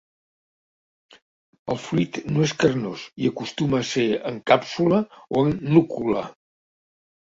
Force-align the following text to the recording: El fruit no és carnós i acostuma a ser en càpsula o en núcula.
El 1.75 1.81
fruit 1.83 2.17
no 2.31 2.47
és 2.47 2.55
carnós 2.65 3.05
i 3.27 3.31
acostuma 3.35 3.85
a 3.85 3.89
ser 3.93 4.09
en 4.35 4.43
càpsula 4.55 5.07
o 5.29 5.49
en 5.49 5.59
núcula. 5.81 6.31